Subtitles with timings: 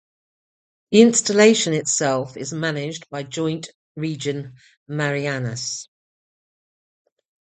[0.89, 4.55] The installation itself is managed by Joint Region
[4.87, 5.89] Marianas.